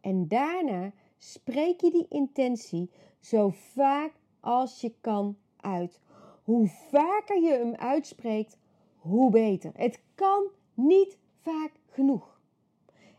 En 0.00 0.28
daarna 0.28 0.92
spreek 1.18 1.80
je 1.80 1.90
die 1.90 2.06
intentie 2.08 2.90
zo 3.18 3.48
vaak 3.48 4.12
als 4.40 4.80
je 4.80 4.92
kan 5.00 5.36
uit. 5.56 6.00
Hoe 6.44 6.68
vaker 6.68 7.42
je 7.42 7.52
hem 7.52 7.74
uitspreekt, 7.74 8.56
hoe 8.98 9.30
beter. 9.30 9.72
Het 9.74 10.00
kan 10.14 10.44
niet 10.74 11.18
vaak 11.40 11.72
genoeg. 11.90 12.40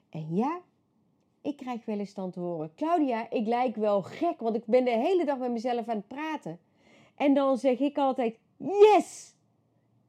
En 0.09 0.35
ja, 0.35 0.61
ik 1.41 1.57
krijg 1.57 1.85
wel 1.85 1.99
eens 1.99 2.13
dan 2.13 2.31
te 2.31 2.39
horen: 2.39 2.73
Claudia, 2.75 3.29
ik 3.29 3.47
lijk 3.47 3.75
wel 3.75 4.01
gek, 4.01 4.39
want 4.39 4.55
ik 4.55 4.65
ben 4.65 4.85
de 4.85 4.91
hele 4.91 5.25
dag 5.25 5.37
met 5.37 5.51
mezelf 5.51 5.87
aan 5.87 5.95
het 5.95 6.07
praten. 6.07 6.59
En 7.15 7.33
dan 7.33 7.57
zeg 7.57 7.79
ik 7.79 7.97
altijd: 7.97 8.37
Yes, 8.57 9.35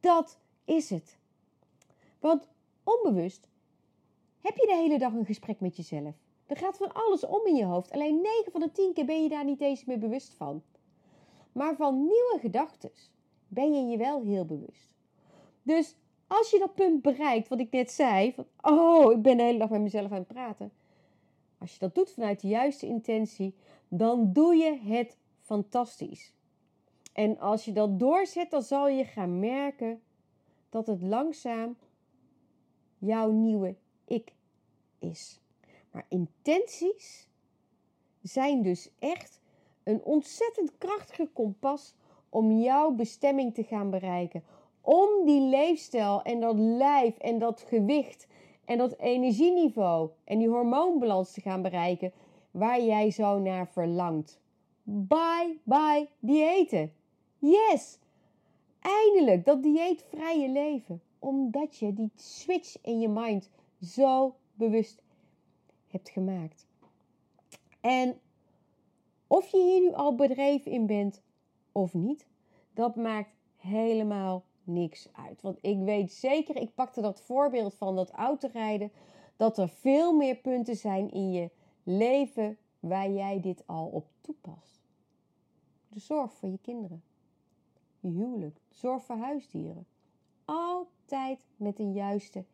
dat 0.00 0.38
is 0.64 0.90
het. 0.90 1.18
Want 2.18 2.48
onbewust 2.84 3.48
heb 4.40 4.56
je 4.56 4.66
de 4.66 4.74
hele 4.74 4.98
dag 4.98 5.12
een 5.12 5.24
gesprek 5.24 5.60
met 5.60 5.76
jezelf. 5.76 6.14
Er 6.46 6.56
gaat 6.56 6.76
van 6.76 6.92
alles 6.92 7.26
om 7.26 7.46
in 7.46 7.54
je 7.54 7.64
hoofd. 7.64 7.90
Alleen 7.90 8.20
9 8.20 8.52
van 8.52 8.60
de 8.60 8.72
10 8.72 8.92
keer 8.92 9.04
ben 9.04 9.22
je 9.22 9.28
daar 9.28 9.44
niet 9.44 9.60
eens 9.60 9.84
meer 9.84 9.98
bewust 9.98 10.34
van. 10.34 10.62
Maar 11.52 11.76
van 11.76 11.94
nieuwe 11.94 12.38
gedachten 12.40 12.90
ben 13.48 13.74
je 13.74 13.90
je 13.90 13.96
wel 13.96 14.22
heel 14.22 14.44
bewust. 14.44 14.94
Dus 15.62 15.96
als 16.26 16.50
je 16.50 16.58
dat 16.58 16.74
punt 16.74 17.02
bereikt, 17.02 17.48
wat 17.48 17.60
ik 17.60 17.70
net 17.70 17.90
zei, 17.90 18.32
van 18.32 18.46
oh, 18.60 19.12
ik 19.12 19.22
ben 19.22 19.36
de 19.36 19.42
hele 19.42 19.58
dag 19.58 19.70
met 19.70 19.80
mezelf 19.80 20.10
aan 20.10 20.18
het 20.18 20.26
praten. 20.26 20.72
Als 21.62 21.72
je 21.72 21.78
dat 21.78 21.94
doet 21.94 22.10
vanuit 22.10 22.40
de 22.40 22.48
juiste 22.48 22.86
intentie, 22.86 23.54
dan 23.88 24.32
doe 24.32 24.54
je 24.54 24.78
het 24.78 25.16
fantastisch. 25.40 26.34
En 27.12 27.38
als 27.38 27.64
je 27.64 27.72
dat 27.72 27.98
doorzet, 27.98 28.50
dan 28.50 28.62
zal 28.62 28.88
je 28.88 29.04
gaan 29.04 29.38
merken 29.38 30.02
dat 30.70 30.86
het 30.86 31.02
langzaam 31.02 31.76
jouw 32.98 33.30
nieuwe 33.30 33.76
ik 34.04 34.32
is. 34.98 35.40
Maar 35.90 36.06
intenties 36.08 37.28
zijn 38.22 38.62
dus 38.62 38.90
echt 38.98 39.40
een 39.82 40.04
ontzettend 40.04 40.78
krachtige 40.78 41.28
kompas 41.32 41.94
om 42.28 42.52
jouw 42.52 42.90
bestemming 42.90 43.54
te 43.54 43.64
gaan 43.64 43.90
bereiken. 43.90 44.44
Om 44.80 45.08
die 45.24 45.40
leefstijl 45.40 46.22
en 46.22 46.40
dat 46.40 46.58
lijf 46.58 47.18
en 47.18 47.38
dat 47.38 47.60
gewicht 47.60 48.26
en 48.72 48.78
dat 48.78 48.98
energieniveau 48.98 50.10
en 50.24 50.38
die 50.38 50.48
hormoonbalans 50.48 51.32
te 51.32 51.40
gaan 51.40 51.62
bereiken 51.62 52.12
waar 52.50 52.82
jij 52.82 53.10
zo 53.10 53.38
naar 53.38 53.68
verlangt. 53.68 54.40
Bye 54.82 55.58
bye 55.62 56.08
diëten. 56.18 56.92
Yes! 57.38 57.98
Eindelijk 58.80 59.44
dat 59.44 59.62
dieetvrije 59.62 60.48
leven. 60.48 61.02
Omdat 61.18 61.76
je 61.76 61.92
die 61.92 62.10
switch 62.14 62.76
in 62.82 63.00
je 63.00 63.08
mind 63.08 63.50
zo 63.80 64.34
bewust 64.54 65.02
hebt 65.88 66.08
gemaakt. 66.08 66.66
En 67.80 68.20
of 69.26 69.48
je 69.48 69.62
hier 69.62 69.80
nu 69.80 69.92
al 69.92 70.14
bedreven 70.14 70.72
in 70.72 70.86
bent 70.86 71.22
of 71.72 71.94
niet, 71.94 72.26
dat 72.74 72.96
maakt 72.96 73.30
helemaal 73.56 74.44
niks 74.64 75.08
uit. 75.12 75.42
Want 75.42 75.58
ik 75.60 75.78
weet 75.78 76.12
zeker, 76.12 76.56
ik 76.56 76.74
pakte 76.74 77.00
dat 77.00 77.20
voorbeeld 77.20 77.74
van 77.74 77.96
dat 77.96 78.10
autorijden, 78.10 78.92
dat 79.36 79.58
er 79.58 79.68
veel 79.68 80.12
meer 80.12 80.36
punten 80.36 80.76
zijn 80.76 81.10
in 81.10 81.32
je 81.32 81.50
leven 81.82 82.56
waar 82.80 83.10
jij 83.10 83.40
dit 83.40 83.62
al 83.66 83.86
op 83.86 84.06
toepast. 84.20 84.80
De 85.88 86.00
zorg 86.00 86.32
voor 86.32 86.48
je 86.48 86.58
kinderen, 86.62 87.02
je 88.00 88.08
huwelijk, 88.08 88.54
de 88.68 88.74
zorg 88.74 89.02
voor 89.02 89.16
huisdieren. 89.16 89.86
Altijd 90.44 91.46
met 91.56 91.78
een 91.78 91.92
juiste 91.92 92.44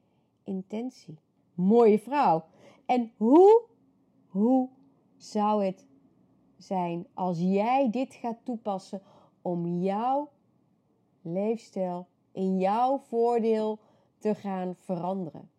intentie. 0.44 1.18
Mooie 1.54 1.98
vrouw. 1.98 2.44
En 2.86 3.12
hoe, 3.16 3.62
hoe 4.28 4.68
zou 5.16 5.64
het 5.64 5.86
zijn 6.56 7.06
als 7.14 7.38
jij 7.38 7.90
dit 7.90 8.14
gaat 8.14 8.38
toepassen 8.44 9.02
om 9.42 9.66
jouw 9.82 10.28
leefstijl 11.32 12.06
in 12.32 12.58
jouw 12.58 12.98
voordeel 12.98 13.78
te 14.18 14.34
gaan 14.34 14.76
veranderen? 14.78 15.50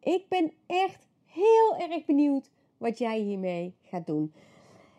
Ik 0.00 0.28
ben 0.28 0.52
echt 0.66 1.06
heel 1.24 1.76
erg 1.76 2.04
benieuwd 2.04 2.50
wat 2.76 2.98
jij 2.98 3.18
hiermee 3.18 3.74
gaat 3.82 4.06
doen. 4.06 4.32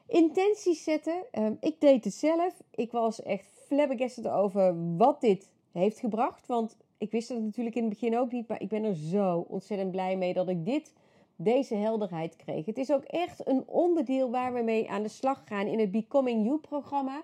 Intenties 0.08 0.84
zetten. 0.84 1.24
Ehm, 1.32 1.54
ik 1.60 1.80
deed 1.80 2.04
het 2.04 2.14
zelf. 2.14 2.62
Ik 2.72 2.92
was 2.92 3.22
echt 3.24 3.48
flabbergasted 3.66 4.28
over 4.28 4.96
wat 4.98 5.22
dit 5.22 5.50
heeft 5.72 6.00
gebracht. 6.00 6.48
Want 6.48 6.78
ik 6.98 7.12
wist 7.12 7.30
het 7.30 7.44
natuurlijk 7.44 7.76
in 7.76 7.84
het 7.84 7.94
begin 7.94 8.18
ook 8.18 8.32
niet. 8.32 8.48
Maar 8.48 8.62
ik 8.62 8.70
ben 8.70 8.84
er 8.84 8.96
zo 8.96 9.46
ontzettend 9.48 9.92
blij 9.92 10.18
mee 10.18 10.34
dat 10.34 10.50
ik 10.50 10.66
dit 10.66 10.94
deze 11.36 11.76
helderheid 11.76 12.36
kreeg. 12.36 12.66
Het 12.66 12.78
is 12.78 12.92
ook 12.92 13.04
echt 13.04 13.48
een 13.48 13.68
onderdeel 13.68 14.32
waar 14.32 14.54
we 14.54 14.62
mee 14.62 14.90
aan 14.90 15.04
de 15.04 15.10
slag 15.10 15.42
gaan 15.46 15.68
in 15.68 15.80
het 15.80 15.92
Becoming 15.92 16.46
You 16.46 16.58
programma. 16.58 17.22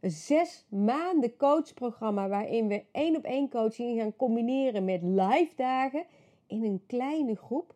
Een 0.00 0.10
zes 0.10 0.64
maanden 0.68 1.36
coachprogramma 1.36 2.28
waarin 2.28 2.68
we 2.68 2.84
één 2.92 3.16
op 3.16 3.24
één 3.24 3.50
coaching 3.50 4.00
gaan 4.00 4.16
combineren 4.16 4.84
met 4.84 5.02
live 5.02 5.52
dagen 5.56 6.04
in 6.46 6.64
een 6.64 6.82
kleine 6.86 7.36
groep. 7.36 7.74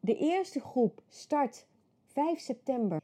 De 0.00 0.16
eerste 0.16 0.60
groep 0.60 1.02
start 1.08 1.66
5 2.06 2.38
september. 2.40 3.00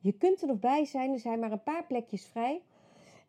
Je 0.00 0.12
kunt 0.12 0.40
er 0.40 0.46
nog 0.46 0.58
bij 0.58 0.84
zijn, 0.84 1.12
er 1.12 1.18
zijn 1.18 1.38
maar 1.38 1.52
een 1.52 1.62
paar 1.62 1.84
plekjes 1.86 2.26
vrij. 2.26 2.62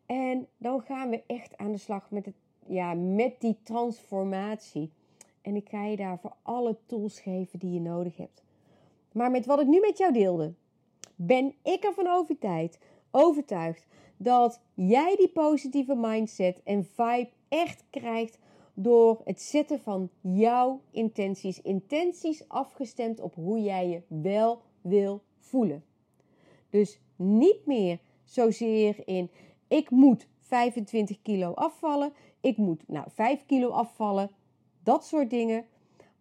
En 0.06 0.46
dan 0.56 0.80
gaan 0.80 1.10
we 1.10 1.22
echt 1.26 1.56
aan 1.56 1.72
de 1.72 1.78
slag 1.78 2.10
met, 2.10 2.26
het, 2.26 2.34
ja, 2.66 2.94
met 2.94 3.40
die 3.40 3.58
transformatie. 3.62 4.90
En 5.42 5.56
ik 5.56 5.68
ga 5.68 5.84
je 5.84 5.96
daarvoor 5.96 6.32
alle 6.42 6.76
tools 6.86 7.20
geven 7.20 7.58
die 7.58 7.72
je 7.72 7.80
nodig 7.80 8.16
hebt. 8.16 8.42
Maar 9.12 9.30
met 9.30 9.46
wat 9.46 9.60
ik 9.60 9.66
nu 9.66 9.80
met 9.80 9.98
jou 9.98 10.12
deelde, 10.12 10.52
ben 11.14 11.54
ik 11.62 11.84
ervan 11.84 12.06
overtuigd, 12.06 12.78
overtuigd 13.10 13.86
dat 14.22 14.60
jij 14.74 15.16
die 15.16 15.28
positieve 15.28 15.94
mindset 15.94 16.62
en 16.62 16.84
vibe 16.84 17.30
echt 17.48 17.84
krijgt 17.90 18.38
door 18.74 19.20
het 19.24 19.40
zetten 19.40 19.80
van 19.80 20.10
jouw 20.20 20.80
intenties. 20.90 21.62
Intenties 21.62 22.48
afgestemd 22.48 23.20
op 23.20 23.34
hoe 23.34 23.62
jij 23.62 23.88
je 23.88 24.02
wel 24.22 24.62
wil 24.80 25.22
voelen. 25.38 25.84
Dus 26.70 27.00
niet 27.16 27.66
meer 27.66 27.98
zozeer 28.24 28.96
in 29.04 29.30
ik 29.68 29.90
moet 29.90 30.28
25 30.38 31.22
kilo 31.22 31.52
afvallen, 31.52 32.12
ik 32.40 32.56
moet 32.56 32.88
nou 32.88 33.06
5 33.10 33.46
kilo 33.46 33.68
afvallen 33.68 34.30
dat 34.82 35.04
soort 35.04 35.30
dingen. 35.30 35.64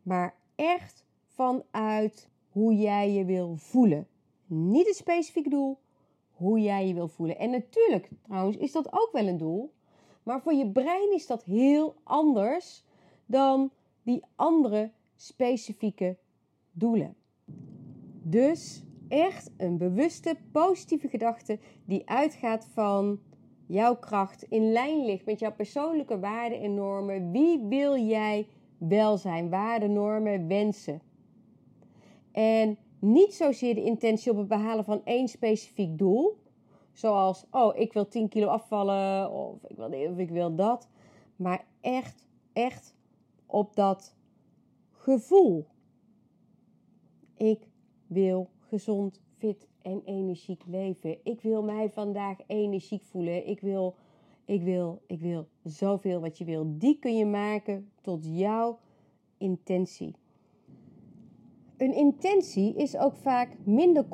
Maar 0.02 0.36
echt 0.56 1.06
vanuit 1.26 2.30
hoe 2.50 2.76
jij 2.76 3.12
je 3.12 3.26
wil 3.26 3.56
voelen. 3.58 4.08
Niet 4.46 4.88
een 4.88 4.94
specifiek 4.94 5.50
doel, 5.50 5.78
hoe 6.40 6.60
jij 6.60 6.88
je 6.88 6.94
wil 6.94 7.08
voelen. 7.08 7.38
En 7.38 7.50
natuurlijk, 7.50 8.10
trouwens, 8.22 8.58
is 8.58 8.72
dat 8.72 8.94
ook 8.94 9.10
wel 9.12 9.28
een 9.28 9.38
doel. 9.38 9.74
Maar 10.24 10.42
voor 10.42 10.54
je 10.54 10.72
brein 10.72 11.14
is 11.14 11.28
dat 11.28 11.44
heel 11.44 11.96
anders 12.04 12.84
dan 13.26 13.72
die 14.04 14.24
andere 14.36 14.92
specifieke 15.16 16.18
doelen. 16.72 17.16
Dus 18.24 18.84
echt 19.08 19.52
een 19.58 19.78
bewuste, 19.78 20.38
positieve 20.52 21.08
gedachte 21.08 21.60
die 21.86 22.10
uitgaat 22.10 22.66
van 22.74 23.20
jouw 23.66 23.96
kracht, 23.96 24.44
in 24.44 24.72
lijn 24.72 25.06
ligt 25.06 25.26
met 25.26 25.40
jouw 25.40 25.54
persoonlijke 25.54 26.20
waarden 26.20 26.62
en 26.62 26.74
normen. 26.74 27.32
Wie 27.32 27.60
wil 27.60 27.98
jij 27.98 28.48
wel 28.78 29.18
zijn? 29.18 29.50
Waarden, 29.50 29.94
normen, 29.94 30.48
wensen. 30.48 31.02
En 32.32 32.78
niet 33.00 33.34
zozeer 33.34 33.76
de 33.76 33.84
intentie 33.84 34.32
op 34.32 34.38
het 34.38 34.48
behalen 34.48 34.84
van 34.84 35.02
één 35.04 35.28
specifiek 35.28 35.98
doel. 35.98 36.38
Zoals, 36.92 37.46
oh, 37.52 37.78
ik 37.78 37.94
wil 37.94 38.08
10 38.08 38.30
kilo 38.30 38.48
afvallen 38.48 39.32
of 39.32 39.64
ik 39.64 39.76
wil 39.76 39.90
dit 39.90 40.10
of 40.10 40.18
ik 40.18 40.30
wil 40.30 40.56
dat. 40.56 40.88
Maar 41.36 41.66
echt, 41.82 42.28
echt 42.54 42.96
op 43.46 43.76
dat 43.76 44.16
gevoel. 44.92 45.66
Ik 47.38 47.68
wil 48.08 48.50
gezond, 48.60 49.22
fit 49.38 49.68
en 49.82 50.02
energiek 50.06 50.64
leven. 50.66 51.18
Ik 51.24 51.42
wil 51.42 51.64
mij 51.64 51.90
vandaag 51.90 52.38
energiek 52.48 53.04
voelen. 53.04 53.48
Ik 53.48 53.60
wil, 53.60 53.96
ik 54.46 54.62
wil, 54.62 55.02
ik 55.08 55.20
wil 55.20 55.48
zoveel 55.64 56.20
wat 56.20 56.38
je 56.38 56.46
wil. 56.46 56.78
Die 56.78 57.00
kun 57.00 57.18
je 57.18 57.26
maken 57.26 57.92
tot 58.02 58.26
jouw 58.26 58.80
intentie. 59.38 60.16
Een 61.80 61.94
intentie 61.94 62.76
is 62.76 62.98
ook 62.98 63.16
vaak 63.16 63.50
minder 63.64 64.06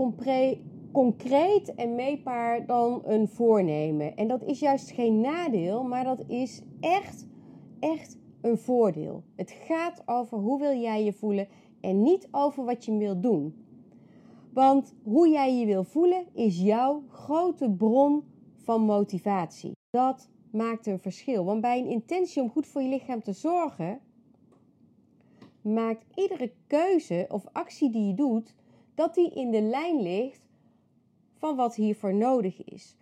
concreet 0.91 1.75
en 1.75 1.95
meetbaar 1.95 2.65
dan 2.65 3.01
een 3.05 3.27
voornemen. 3.27 4.15
En 4.15 4.27
dat 4.27 4.43
is 4.43 4.59
juist 4.59 4.91
geen 4.91 5.21
nadeel, 5.21 5.83
maar 5.83 6.03
dat 6.03 6.23
is 6.27 6.61
echt, 6.79 7.27
echt 7.79 8.17
een 8.41 8.57
voordeel. 8.57 9.23
Het 9.35 9.51
gaat 9.51 10.03
over 10.05 10.37
hoe 10.37 10.59
wil 10.59 10.79
jij 10.79 11.03
je 11.03 11.13
voelen 11.13 11.47
en 11.81 12.01
niet 12.03 12.27
over 12.31 12.65
wat 12.65 12.85
je 12.85 12.97
wil 12.97 13.21
doen. 13.21 13.55
Want 14.53 14.95
hoe 15.03 15.29
jij 15.29 15.59
je 15.59 15.65
wil 15.65 15.83
voelen 15.83 16.25
is 16.33 16.61
jouw 16.61 17.03
grote 17.07 17.71
bron 17.71 18.23
van 18.55 18.81
motivatie. 18.81 19.71
Dat 19.89 20.29
maakt 20.51 20.87
een 20.87 20.99
verschil. 20.99 21.45
Want 21.45 21.61
bij 21.61 21.79
een 21.79 21.89
intentie 21.89 22.41
om 22.41 22.49
goed 22.49 22.67
voor 22.67 22.81
je 22.81 22.89
lichaam 22.89 23.23
te 23.23 23.33
zorgen, 23.33 23.99
maakt 25.65 26.05
iedere 26.15 26.51
keuze 26.67 27.25
of 27.29 27.45
actie 27.51 27.89
die 27.89 28.07
je 28.07 28.13
doet 28.13 28.53
dat 28.95 29.15
die 29.15 29.33
in 29.33 29.51
de 29.51 29.61
lijn 29.61 30.01
ligt 30.01 30.41
van 31.33 31.55
wat 31.55 31.75
hiervoor 31.75 32.13
nodig 32.13 32.63
is. 32.63 32.95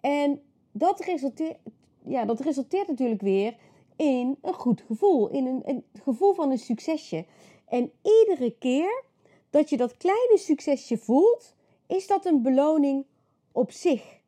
En 0.00 0.42
dat 0.72 1.00
resulteert, 1.00 1.58
ja, 2.04 2.24
dat 2.24 2.40
resulteert 2.40 2.88
natuurlijk 2.88 3.20
weer 3.20 3.56
in 3.96 4.38
een 4.42 4.54
goed 4.54 4.80
gevoel, 4.86 5.28
in 5.28 5.46
een, 5.46 5.62
een 5.64 5.84
gevoel 6.02 6.34
van 6.34 6.50
een 6.50 6.58
succesje. 6.58 7.26
En 7.68 7.92
iedere 8.02 8.54
keer 8.58 9.04
dat 9.50 9.70
je 9.70 9.76
dat 9.76 9.96
kleine 9.96 10.38
succesje 10.38 10.98
voelt, 10.98 11.54
is 11.86 12.06
dat 12.06 12.24
een 12.24 12.42
beloning 12.42 13.04
op 13.52 13.70
zich. 13.70 14.18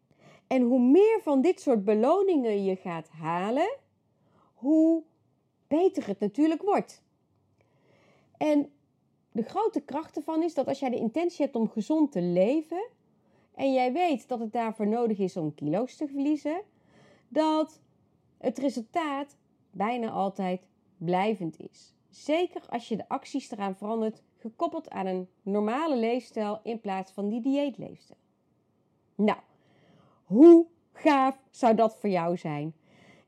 En 0.46 0.62
hoe 0.62 0.80
meer 0.80 1.20
van 1.22 1.40
dit 1.40 1.60
soort 1.60 1.84
beloningen 1.84 2.64
je 2.64 2.76
gaat 2.76 3.08
halen, 3.08 3.76
hoe 4.54 5.02
beter 5.68 6.06
het 6.06 6.20
natuurlijk 6.20 6.62
wordt. 6.62 7.02
En 8.42 8.72
de 9.32 9.42
grote 9.42 9.80
kracht 9.80 10.16
ervan 10.16 10.42
is 10.42 10.54
dat 10.54 10.66
als 10.66 10.78
jij 10.78 10.90
de 10.90 10.96
intentie 10.96 11.44
hebt 11.44 11.56
om 11.56 11.68
gezond 11.68 12.12
te 12.12 12.22
leven 12.22 12.88
en 13.54 13.72
jij 13.72 13.92
weet 13.92 14.28
dat 14.28 14.38
het 14.38 14.52
daarvoor 14.52 14.86
nodig 14.86 15.18
is 15.18 15.36
om 15.36 15.54
kilo's 15.54 15.96
te 15.96 16.06
verliezen, 16.06 16.62
dat 17.28 17.80
het 18.38 18.58
resultaat 18.58 19.36
bijna 19.70 20.10
altijd 20.10 20.60
blijvend 20.96 21.60
is. 21.70 21.94
Zeker 22.08 22.62
als 22.68 22.88
je 22.88 22.96
de 22.96 23.08
acties 23.08 23.50
eraan 23.50 23.76
verandert, 23.76 24.22
gekoppeld 24.36 24.90
aan 24.90 25.06
een 25.06 25.28
normale 25.42 25.96
leefstijl 25.96 26.60
in 26.62 26.80
plaats 26.80 27.12
van 27.12 27.28
die 27.28 27.40
dieetleefstijl. 27.40 28.18
Nou, 29.14 29.38
hoe 30.24 30.66
gaaf 30.92 31.38
zou 31.50 31.74
dat 31.74 31.96
voor 31.96 32.10
jou 32.10 32.36
zijn? 32.36 32.74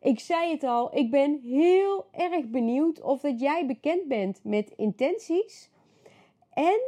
Ik 0.05 0.21
zei 0.21 0.51
het 0.51 0.63
al, 0.63 0.97
ik 0.97 1.11
ben 1.11 1.41
heel 1.43 2.07
erg 2.13 2.47
benieuwd 2.47 3.01
of 3.01 3.21
dat 3.21 3.41
jij 3.41 3.67
bekend 3.67 4.09
bent 4.09 4.41
met 4.43 4.73
intenties 4.77 5.71
en 6.53 6.81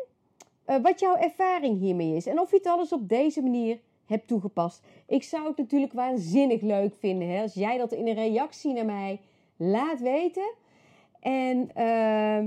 uh, 0.66 0.76
wat 0.82 1.00
jouw 1.00 1.16
ervaring 1.16 1.78
hiermee 1.78 2.16
is. 2.16 2.26
En 2.26 2.40
of 2.40 2.50
je 2.50 2.56
het 2.56 2.66
alles 2.66 2.92
op 2.92 3.08
deze 3.08 3.42
manier 3.42 3.78
hebt 4.06 4.28
toegepast. 4.28 4.82
Ik 5.06 5.22
zou 5.22 5.46
het 5.46 5.56
natuurlijk 5.56 5.92
waanzinnig 5.92 6.60
leuk 6.60 6.94
vinden 6.94 7.28
hè, 7.28 7.42
als 7.42 7.54
jij 7.54 7.78
dat 7.78 7.92
in 7.92 8.06
een 8.06 8.14
reactie 8.14 8.72
naar 8.72 8.84
mij 8.84 9.20
laat 9.56 10.00
weten. 10.00 10.54
En 11.20 11.70
uh, 11.76 12.44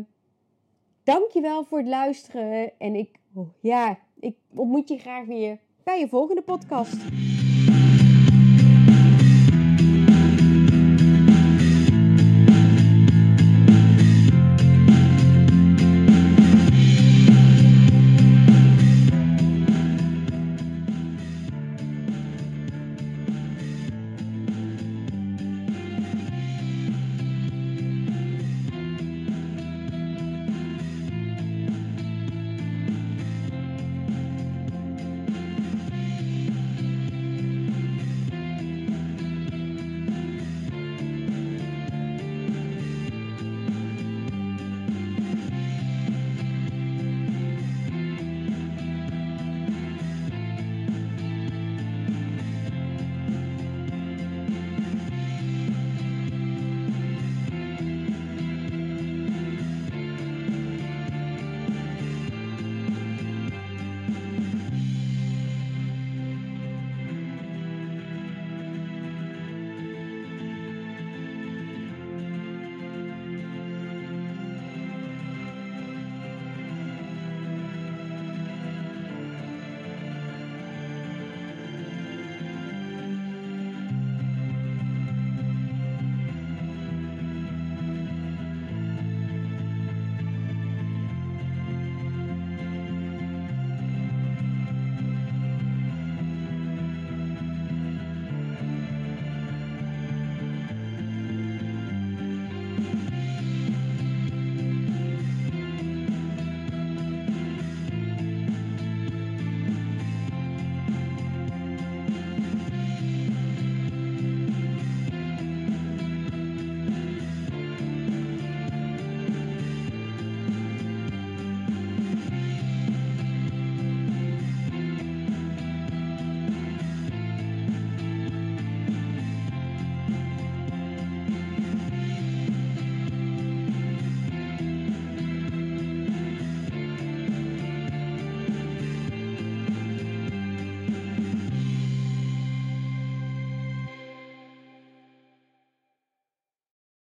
dankjewel 1.03 1.63
voor 1.63 1.77
het 1.77 1.87
luisteren. 1.87 2.79
En 2.79 2.95
ik, 2.95 3.19
ja, 3.59 3.99
ik 4.19 4.35
ontmoet 4.55 4.89
je 4.89 4.97
graag 4.97 5.25
weer 5.25 5.59
bij 5.83 5.99
je 5.99 6.07
volgende 6.07 6.41
podcast. 6.41 6.97